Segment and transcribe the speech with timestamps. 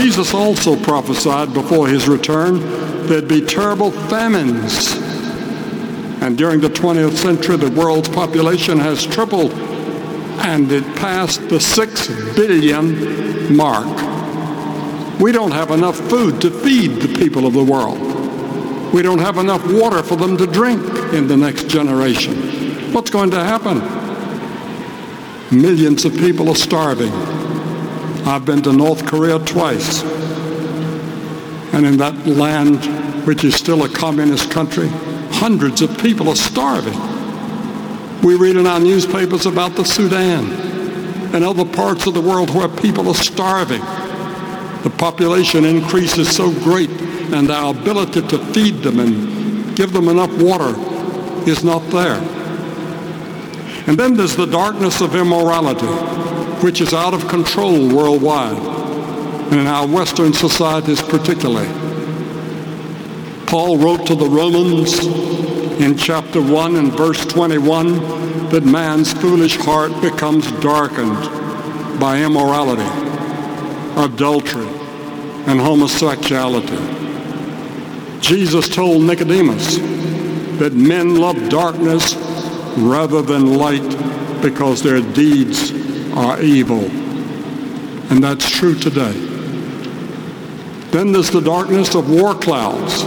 [0.00, 2.60] Jesus also prophesied before his return
[3.08, 4.94] there'd be terrible famines.
[6.22, 12.08] And during the 20th century, the world's population has tripled and it passed the 6
[12.36, 13.88] billion mark.
[15.20, 17.98] We don't have enough food to feed the people of the world.
[18.94, 20.80] We don't have enough water for them to drink
[21.12, 22.92] in the next generation.
[22.92, 23.78] What's going to happen?
[25.50, 27.37] Millions of people are starving.
[28.26, 30.02] I've been to North Korea twice.
[31.72, 34.88] And in that land, which is still a communist country,
[35.30, 36.98] hundreds of people are starving.
[38.22, 40.50] We read in our newspapers about the Sudan
[41.34, 43.80] and other parts of the world where people are starving.
[44.82, 46.90] The population increase is so great
[47.32, 50.74] and our ability to feed them and give them enough water
[51.48, 52.37] is not there.
[53.88, 55.86] And then there's the darkness of immorality,
[56.62, 58.58] which is out of control worldwide,
[59.50, 61.66] and in our Western societies particularly.
[63.46, 65.06] Paul wrote to the Romans
[65.80, 72.82] in chapter 1 and verse 21 that man's foolish heart becomes darkened by immorality,
[73.96, 74.68] adultery,
[75.46, 76.76] and homosexuality.
[78.20, 79.78] Jesus told Nicodemus
[80.58, 82.27] that men love darkness
[82.78, 85.72] rather than light because their deeds
[86.12, 86.84] are evil.
[88.10, 89.12] And that's true today.
[90.90, 93.02] Then there's the darkness of war clouds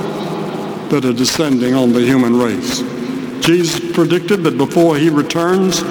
[0.91, 2.79] that are descending on the human race.
[3.43, 5.81] Jesus predicted that before he returns,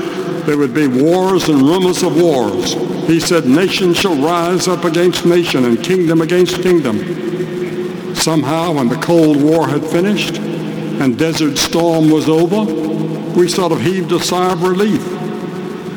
[0.45, 2.75] there would be wars and rumors of wars.
[3.07, 8.15] He said, nation shall rise up against nation and kingdom against kingdom.
[8.15, 12.90] Somehow, when the Cold War had finished and Desert Storm was over,
[13.37, 15.03] we sort of heaved a sigh of relief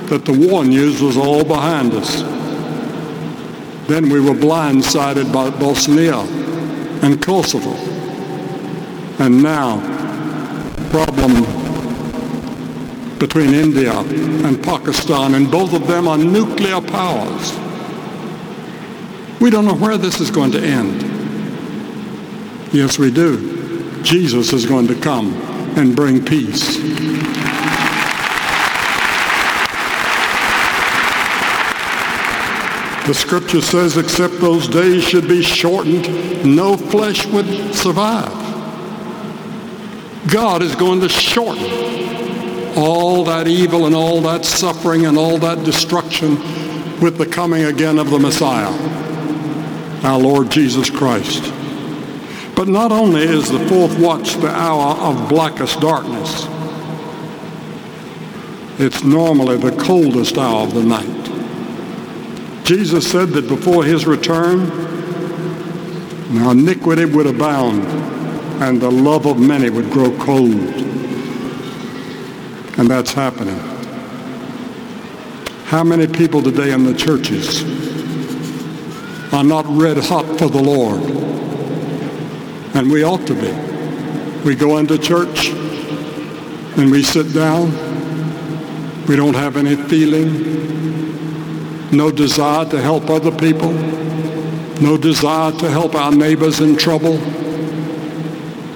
[0.09, 2.22] that the war news was all behind us.
[3.88, 6.20] Then we were blindsided by Bosnia
[7.03, 7.73] and Kosovo
[9.20, 9.80] and now
[10.90, 11.34] problem
[13.19, 17.53] between India and Pakistan, and both of them are nuclear powers.
[19.40, 21.02] We don't know where this is going to end.
[22.74, 24.02] Yes, we do.
[24.03, 26.78] Jesus is going to come and bring peace.
[33.07, 38.31] The scripture says, except those days should be shortened, no flesh would survive.
[40.31, 45.66] God is going to shorten all that evil and all that suffering and all that
[45.66, 46.38] destruction
[47.01, 48.72] with the coming again of the Messiah,
[50.06, 51.62] our Lord Jesus Christ.
[52.56, 56.47] But not only is the fourth watch the hour of blackest darkness,
[58.80, 62.66] it's normally the coldest hour of the night.
[62.66, 64.72] Jesus said that before his return,
[66.31, 67.84] iniquity would abound
[68.62, 70.53] and the love of many would grow cold.
[72.78, 73.59] And that's happening.
[75.66, 77.63] How many people today in the churches
[79.34, 81.22] are not red hot for the Lord?
[82.73, 83.51] And we ought to be.
[84.44, 87.72] We go into church and we sit down.
[89.07, 93.72] We don't have any feeling, no desire to help other people,
[94.81, 97.19] no desire to help our neighbors in trouble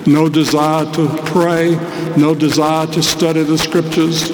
[0.07, 1.75] no desire to pray,
[2.15, 4.29] no desire to study the scriptures,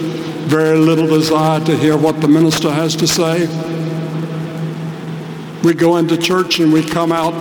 [0.46, 3.48] very little desire to hear what the minister has to say.
[5.64, 7.34] We go into church and we come out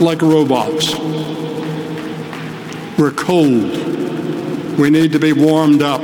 [0.00, 0.96] like robots.
[2.98, 3.76] We're cold.
[4.78, 6.00] We need to be warmed up.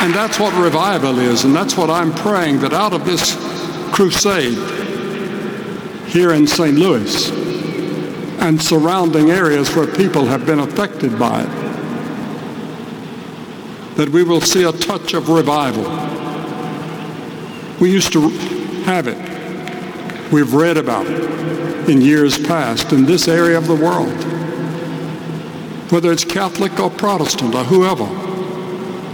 [0.00, 3.36] And that's what revival is, and that's what I'm praying, that out of this
[3.92, 4.58] crusade
[6.08, 6.76] here in St.
[6.76, 7.30] Louis
[8.40, 11.48] and surrounding areas where people have been affected by it.
[13.96, 15.84] That we will see a touch of revival.
[17.80, 18.53] We used to
[18.84, 20.32] have it.
[20.32, 24.12] We've read about it in years past in this area of the world.
[25.90, 28.06] Whether it's Catholic or Protestant or whoever,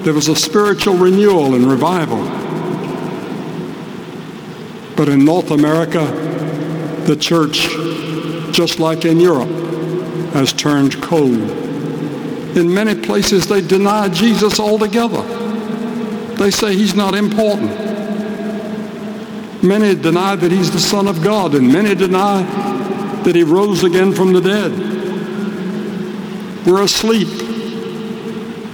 [0.02, 2.40] there was a spiritual renewal and revival
[5.00, 6.04] but in North America,
[7.06, 7.70] the church,
[8.54, 9.48] just like in Europe,
[10.34, 11.40] has turned cold.
[12.54, 15.22] In many places, they deny Jesus altogether.
[16.34, 17.89] They say he's not important.
[19.62, 22.42] Many deny that he's the Son of God, and many deny
[23.24, 24.72] that he rose again from the dead.
[26.66, 27.28] We're asleep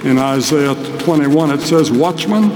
[0.05, 2.51] in Isaiah 21, it says, Watchman,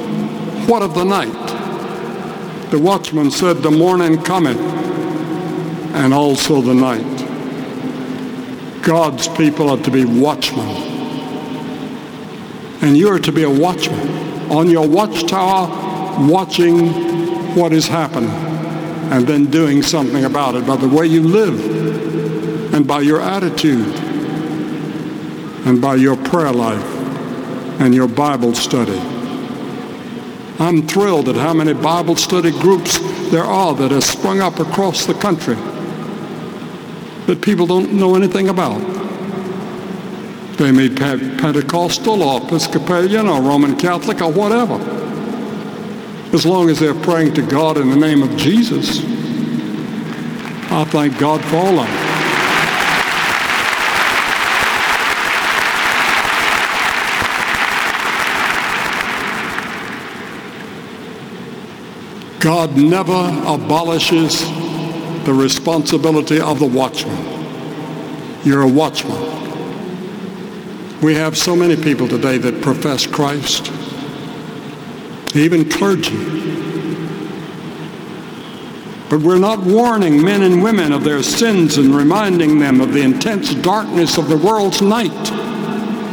[0.68, 2.70] what of the night?
[2.70, 7.20] The watchman said, The morning cometh, and also the night.
[8.82, 10.68] God's people are to be watchmen.
[12.82, 14.08] And you are to be a watchman
[14.50, 15.66] on your watchtower,
[16.30, 18.30] watching what is happening,
[19.10, 23.94] and then doing something about it by the way you live, and by your attitude,
[25.66, 26.84] and by your prayer life,
[27.80, 29.00] and your Bible study.
[30.58, 32.98] I'm thrilled at how many Bible study groups
[33.30, 35.56] there are that have sprung up across the country
[37.26, 38.80] that people don't know anything about.
[40.58, 44.99] They may be Pentecostal or Episcopalian or Roman Catholic or whatever.
[46.32, 49.00] As long as they're praying to God in the name of Jesus,
[50.70, 52.10] I thank God for all of them.
[62.40, 64.40] God never abolishes
[65.26, 67.18] the responsibility of the watchman.
[68.44, 69.20] You're a watchman.
[71.02, 73.70] We have so many people today that profess Christ,
[75.36, 76.16] even clergy.
[79.08, 83.02] But we're not warning men and women of their sins and reminding them of the
[83.02, 85.10] intense darkness of the world's night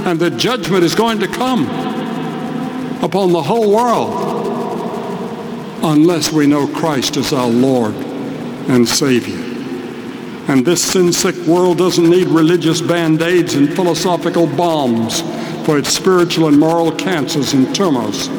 [0.08, 1.66] and that judgment is going to come
[3.04, 4.38] upon the whole world
[5.84, 7.94] unless we know Christ as our Lord
[8.70, 9.44] and Savior.
[10.48, 15.22] And this sin-sick world doesn't need religious band-aids and philosophical balms
[15.66, 18.30] for its spiritual and moral cancers and tumors.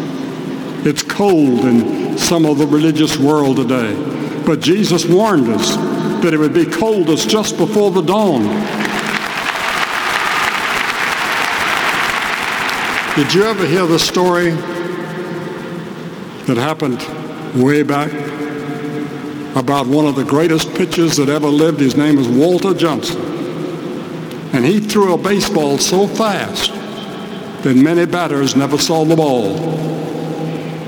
[0.86, 3.94] It's cold in some of the religious world today.
[4.44, 5.76] But Jesus warned us
[6.22, 8.42] that it would be coldest just before the dawn.
[13.16, 14.50] Did you ever hear the story
[16.46, 17.02] that happened
[17.54, 18.10] way back
[19.58, 21.80] about one of the greatest pitchers that ever lived.
[21.80, 23.20] His name was Walter Johnson.
[24.52, 26.72] And he threw a baseball so fast
[27.64, 29.56] that many batters never saw the ball.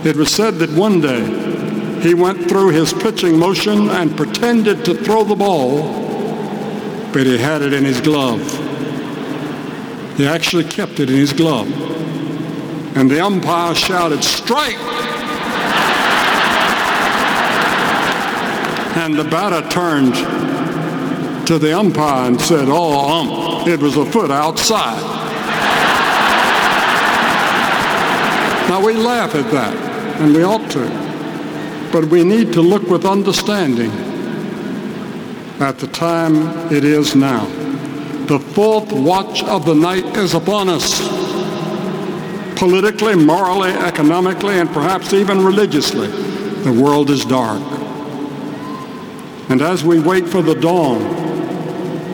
[0.03, 4.95] It was said that one day he went through his pitching motion and pretended to
[4.95, 5.83] throw the ball,
[7.13, 8.41] but he had it in his glove.
[10.17, 11.69] He actually kept it in his glove.
[12.97, 14.79] And the umpire shouted, strike!
[18.97, 20.15] And the batter turned
[21.47, 25.21] to the umpire and said, oh, ump, it was a foot outside.
[28.71, 29.90] now we laugh at that,
[30.21, 31.91] and we ought to.
[31.93, 33.91] But we need to look with understanding
[35.61, 37.47] at the time it is now.
[38.27, 41.01] The fourth watch of the night is upon us.
[42.57, 47.63] Politically, morally, economically, and perhaps even religiously, the world is dark.
[49.49, 51.01] And as we wait for the dawn,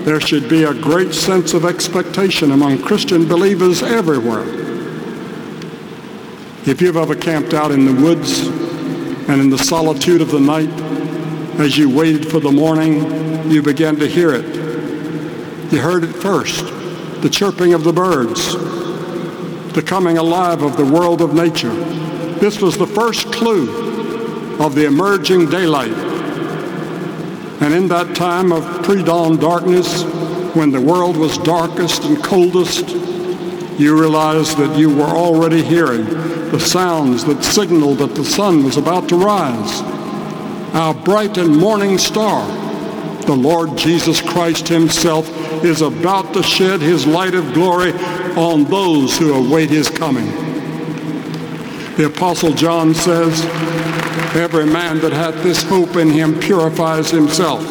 [0.04, 4.55] there should be a great sense of expectation among Christian believers everywhere.
[6.66, 8.46] If you've ever camped out in the woods
[9.28, 10.68] and in the solitude of the night,
[11.60, 14.44] as you waited for the morning, you began to hear it.
[15.72, 16.64] You heard it first,
[17.22, 18.52] the chirping of the birds,
[19.74, 21.72] the coming alive of the world of nature.
[22.40, 25.92] This was the first clue of the emerging daylight
[27.58, 30.02] and in that time of pre-dawn darkness,
[30.54, 32.88] when the world was darkest and coldest,
[33.78, 38.76] you realized that you were already hearing the sounds that signaled that the sun was
[38.76, 39.80] about to rise.
[40.74, 42.46] Our bright and morning star,
[43.22, 45.28] the Lord Jesus Christ himself,
[45.64, 47.92] is about to shed his light of glory
[48.36, 50.26] on those who await his coming.
[51.96, 53.42] The Apostle John says,
[54.36, 57.62] Every man that hath this hope in him purifies himself.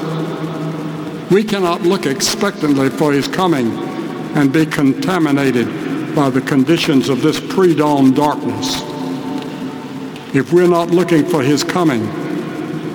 [1.32, 3.72] We cannot look expectantly for his coming
[4.36, 5.67] and be contaminated
[6.15, 8.81] by the conditions of this pre-dawn darkness.
[10.34, 12.03] If we're not looking for his coming,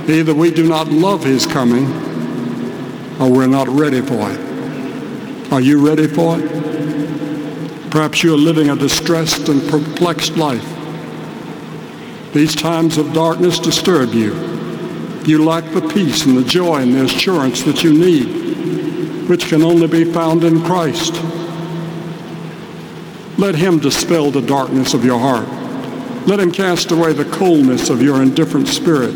[0.08, 1.84] either we do not love his coming
[3.20, 5.52] or we're not ready for it.
[5.52, 7.90] Are you ready for it?
[7.90, 10.66] Perhaps you're living a distressed and perplexed life.
[12.32, 14.32] These times of darkness disturb you.
[15.26, 19.62] You lack the peace and the joy and the assurance that you need, which can
[19.62, 21.14] only be found in Christ.
[23.40, 25.48] Let him dispel the darkness of your heart.
[26.28, 29.14] Let him cast away the coldness of your indifferent spirit.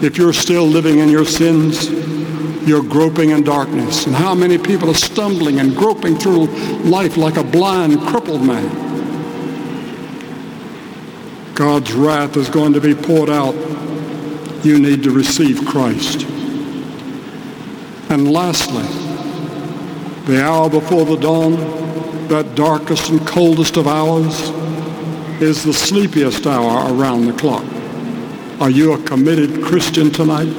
[0.00, 1.90] If you're still living in your sins,
[2.64, 4.06] you're groping in darkness.
[4.06, 6.46] And how many people are stumbling and groping through
[6.84, 8.86] life like a blind, crippled man?
[11.56, 13.56] God's wrath is going to be poured out,
[14.64, 16.22] you need to receive Christ.
[18.10, 18.86] And lastly,
[20.32, 21.88] the hour before the dawn,
[22.28, 24.50] that darkest and coldest of hours,
[25.40, 27.64] is the sleepiest hour around the clock.
[28.60, 30.52] Are you a committed Christian tonight?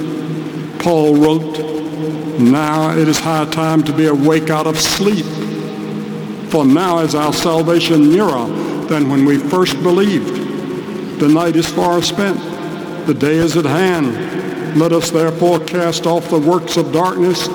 [0.80, 1.58] Paul wrote,
[2.40, 5.26] Now it is high time to be awake out of sleep.
[6.50, 8.46] For now is our salvation nearer
[8.88, 11.20] than when we first believed.
[11.20, 12.38] The night is far spent.
[13.06, 14.78] The day is at hand.
[14.78, 17.48] Let us therefore cast off the works of darkness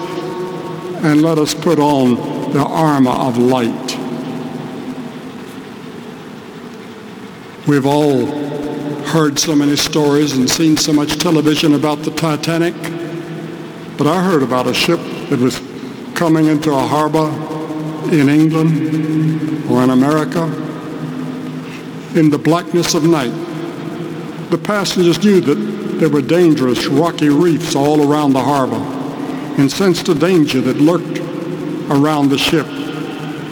[1.04, 2.16] and let us put on
[2.54, 4.05] the armor of light.
[7.68, 8.28] We've all
[9.08, 12.76] heard so many stories and seen so much television about the Titanic,
[13.98, 15.60] but I heard about a ship that was
[16.14, 17.28] coming into a harbor
[18.14, 20.44] in England or in America
[22.14, 23.34] in the blackness of night.
[24.52, 25.56] The passengers knew that
[26.00, 28.76] there were dangerous rocky reefs all around the harbor
[29.60, 31.18] and sensed the danger that lurked
[31.90, 32.68] around the ship.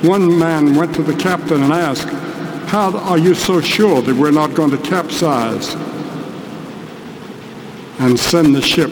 [0.03, 2.09] One man went to the captain and asked,
[2.73, 5.75] how are you so sure that we're not going to capsize
[7.99, 8.89] and send the ship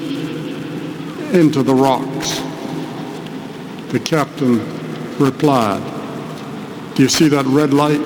[1.34, 2.38] into the rocks?
[3.92, 4.60] The captain
[5.18, 5.82] replied,
[6.94, 7.98] do you see that red light?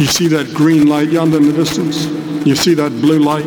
[0.00, 2.06] You see that green light yonder in the distance?
[2.44, 3.46] You see that blue light?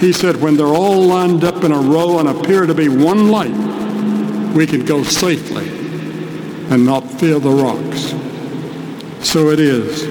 [0.00, 3.32] He said, when they're all lined up in a row and appear to be one
[3.32, 5.66] light, we can go safely
[6.70, 8.14] and not fear the rocks.
[9.24, 10.04] So it is.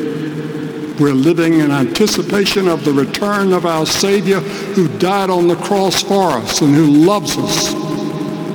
[1.00, 6.01] We're living in anticipation of the return of our Savior who died on the cross
[6.01, 7.74] for us and who loves us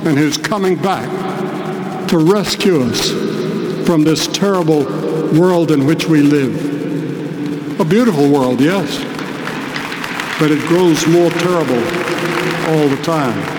[0.05, 1.09] and who's coming back
[2.09, 3.09] to rescue us
[3.87, 4.83] from this terrible
[5.39, 7.79] world in which we live.
[7.79, 8.99] A beautiful world, yes,
[10.39, 11.83] but it grows more terrible
[12.69, 13.57] all the time.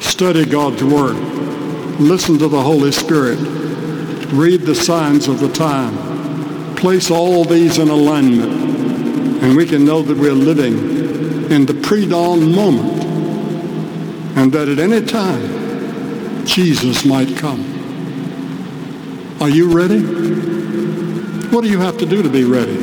[0.00, 1.16] Study God's Word.
[2.00, 3.67] Listen to the Holy Spirit
[4.32, 8.52] read the signs of the time, place all these in alignment,
[9.42, 13.02] and we can know that we're living in the pre-dawn moment
[14.36, 17.60] and that at any time Jesus might come.
[19.40, 20.00] Are you ready?
[21.48, 22.76] What do you have to do to be ready?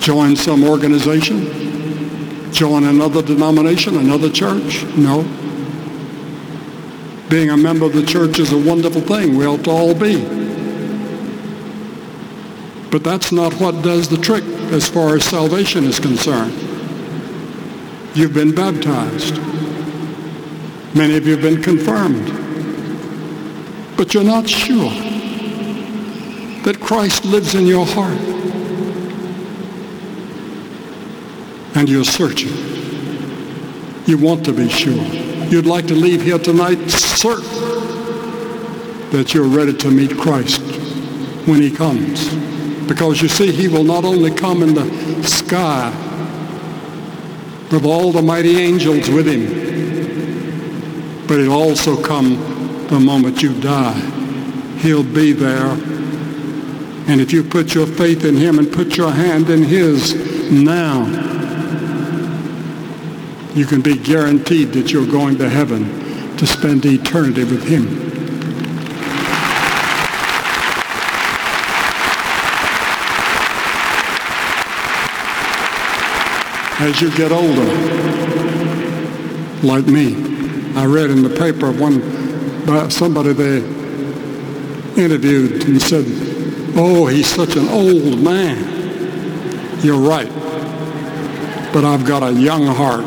[0.00, 2.52] Join some organization?
[2.52, 4.84] Join another denomination, another church?
[4.96, 5.22] No.
[7.34, 9.36] Being a member of the church is a wonderful thing.
[9.36, 10.22] We ought to all be.
[12.92, 16.52] But that's not what does the trick as far as salvation is concerned.
[18.14, 19.36] You've been baptized.
[20.94, 22.28] Many of you have been confirmed.
[23.96, 24.90] But you're not sure
[26.62, 28.20] that Christ lives in your heart.
[31.74, 32.52] And you're searching.
[34.06, 37.44] You want to be sure you'd like to leave here tonight certain
[39.10, 40.60] that you're ready to meet Christ
[41.46, 42.34] when he comes.
[42.86, 45.90] Because you see, he will not only come in the sky
[47.70, 49.46] with all the mighty angels with him,
[51.26, 52.36] but he'll also come
[52.88, 53.98] the moment you die.
[54.78, 55.70] He'll be there.
[57.06, 60.14] And if you put your faith in him and put your hand in his
[60.50, 61.33] now,
[63.54, 67.86] you can be guaranteed that you're going to heaven to spend eternity with him.
[76.80, 77.64] As you get older,
[79.62, 80.16] like me,
[80.76, 83.58] I read in the paper one somebody they
[85.00, 86.04] interviewed and said,
[86.76, 88.58] oh, he's such an old man.
[89.84, 90.28] You're right.
[91.72, 93.04] But I've got a young heart.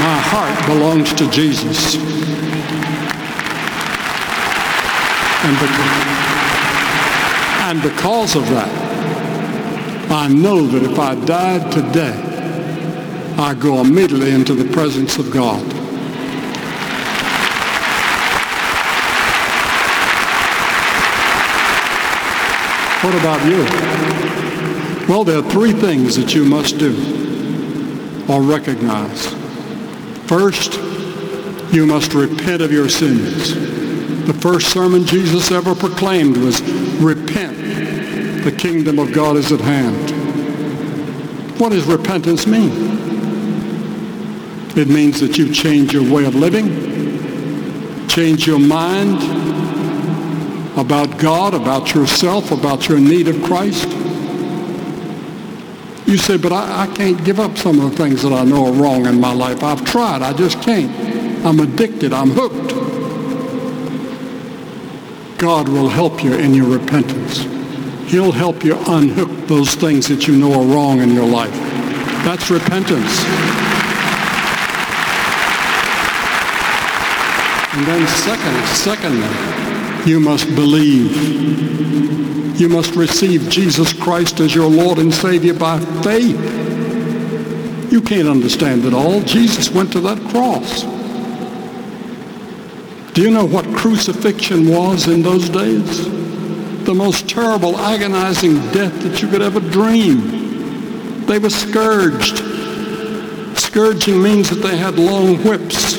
[0.00, 1.96] My heart belongs to Jesus.
[7.70, 8.70] And because, of that,
[10.10, 12.14] I know that if I died today,
[13.38, 15.62] I go immediately into the presence of God.
[23.02, 23.64] What about you?
[25.08, 26.94] Well, there are three things that you must do
[28.28, 29.39] or recognize.
[30.30, 30.74] First,
[31.74, 33.52] you must repent of your sins.
[34.28, 36.62] The first sermon Jesus ever proclaimed was,
[37.02, 41.58] repent, the kingdom of God is at hand.
[41.58, 42.70] What does repentance mean?
[44.76, 49.20] It means that you change your way of living, change your mind
[50.78, 53.88] about God, about yourself, about your need of Christ.
[56.10, 58.66] You say, but I, I, can't give up some of the things that I know
[58.66, 59.62] are wrong in my life.
[59.62, 60.22] I've tried.
[60.22, 60.90] I just can't.
[61.46, 62.12] I'm addicted.
[62.12, 62.70] I'm hooked.
[65.38, 67.42] God will help you in your repentance.
[68.10, 71.54] He'll help you unhook those things that you know are wrong in your life.
[72.24, 73.20] That's repentance.
[77.72, 79.28] And then second, secondly,
[80.06, 82.58] you must believe.
[82.58, 87.92] You must receive Jesus Christ as your Lord and Savior by faith.
[87.92, 89.20] You can't understand it all.
[89.22, 90.82] Jesus went to that cross.
[93.14, 96.04] Do you know what crucifixion was in those days?
[96.84, 101.26] The most terrible, agonizing death that you could ever dream.
[101.26, 102.38] They were scourged.
[103.58, 105.98] Scourging means that they had long whips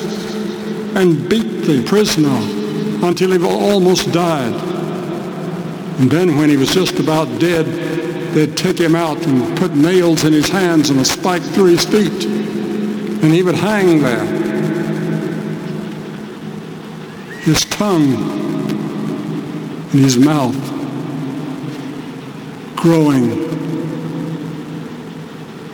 [0.96, 2.61] and beat the prisoner
[3.02, 4.54] until he almost died.
[6.00, 7.66] And then when he was just about dead,
[8.34, 11.84] they'd take him out and put nails in his hands and a spike through his
[11.84, 12.24] feet.
[12.24, 14.24] And he would hang there.
[17.40, 18.14] His tongue
[19.92, 20.56] and his mouth
[22.76, 23.32] growing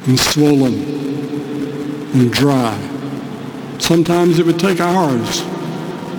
[0.06, 0.75] and swollen
[2.14, 2.76] and dry.
[3.78, 5.42] Sometimes it would take hours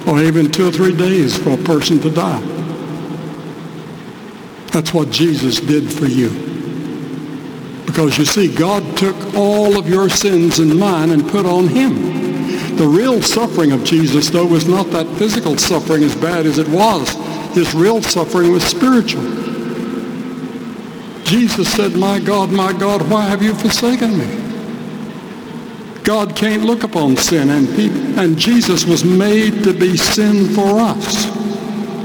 [0.09, 2.41] or even two or three days for a person to die.
[4.71, 6.29] That's what Jesus did for you.
[7.85, 12.75] Because you see, God took all of your sins and mine and put on him.
[12.75, 16.67] The real suffering of Jesus, though, was not that physical suffering as bad as it
[16.69, 17.09] was.
[17.53, 19.23] His real suffering was spiritual.
[21.23, 24.48] Jesus said, my God, my God, why have you forsaken me?
[26.03, 27.87] God can't look upon sin, and, he,
[28.19, 31.25] and Jesus was made to be sin for us.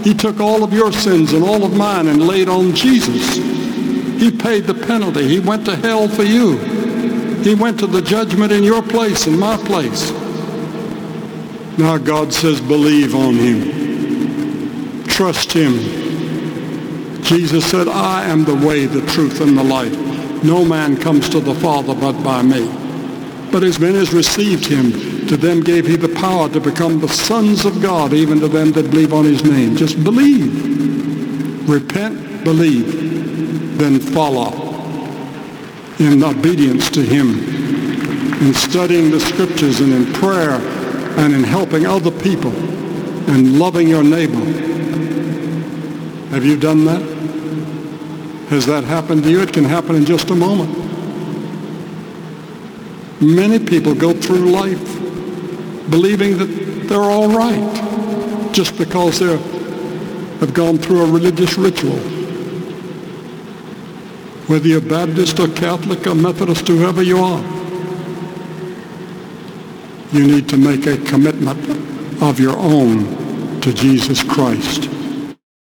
[0.05, 3.37] He took all of your sins and all of mine and laid on Jesus.
[4.21, 5.27] He paid the penalty.
[5.27, 6.59] He went to hell for you.
[7.43, 10.11] He went to the judgment in your place, in my place.
[11.79, 15.05] Now God says, believe on him.
[15.05, 15.79] Trust him.
[17.23, 19.97] Jesus said, I am the way, the truth, and the life.
[20.45, 22.84] No man comes to the Father but by me.
[23.55, 24.91] But as many as received him,
[25.29, 28.73] to them gave he the power to become the sons of God, even to them
[28.73, 29.77] that believe on his name.
[29.77, 31.69] Just believe.
[31.69, 34.51] Repent, believe, then follow
[36.01, 37.39] in obedience to him,
[38.45, 40.61] in studying the scriptures and in prayer
[41.21, 42.51] and in helping other people
[43.31, 44.45] and loving your neighbor.
[46.31, 47.03] Have you done that?
[48.49, 49.43] Has that happened to you?
[49.43, 50.84] It can happen in just a moment.
[53.25, 54.85] Many people go through life
[55.91, 56.45] believing that
[56.89, 59.35] they're all right just because they
[60.41, 61.97] have gone through a religious ritual.
[64.47, 67.43] Whether you're Baptist or Catholic or Methodist, whoever you are,
[70.13, 74.94] you need to make a commitment of your own to Jesus Christ.